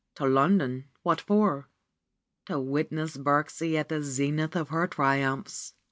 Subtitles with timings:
[0.15, 1.69] To London, what for?
[2.47, 5.75] To witness Birksie at the zenith of her triumphs.